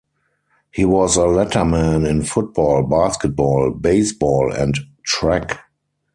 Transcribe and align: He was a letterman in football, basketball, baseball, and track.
He 0.73 0.83
was 0.83 1.15
a 1.15 1.25
letterman 1.25 2.09
in 2.09 2.23
football, 2.23 2.81
basketball, 2.81 3.69
baseball, 3.69 4.51
and 4.51 4.73
track. 5.03 5.59